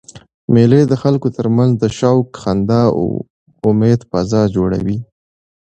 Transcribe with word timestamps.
مېلې 0.53 0.81
د 0.87 0.93
خلکو 1.01 1.27
ترمنځ 1.37 1.71
د 1.77 1.85
شوق، 1.99 2.27
خندا 2.41 2.83
او 2.99 3.05
امېد 3.69 4.01
فضا 4.11 4.41
جوړوي. 4.55 4.97